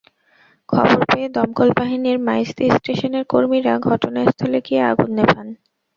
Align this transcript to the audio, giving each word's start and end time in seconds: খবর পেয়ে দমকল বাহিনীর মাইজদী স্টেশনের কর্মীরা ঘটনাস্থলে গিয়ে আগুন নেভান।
খবর 0.69 0.99
পেয়ে 1.09 1.27
দমকল 1.35 1.69
বাহিনীর 1.79 2.17
মাইজদী 2.27 2.65
স্টেশনের 2.75 3.23
কর্মীরা 3.31 3.73
ঘটনাস্থলে 3.87 4.59
গিয়ে 4.67 4.81
আগুন 4.91 5.09
নেভান। 5.17 5.47